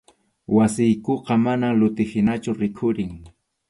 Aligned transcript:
Wasiykuqa 0.57 1.39
manam 1.43 1.79
luti 1.83 2.09
hinachu 2.17 2.61
rikhurin. 2.63 3.19